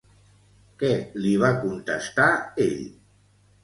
Què 0.79 0.89
li 1.25 1.35
va 1.45 1.53
contestar 1.69 2.35
ell? 2.69 2.85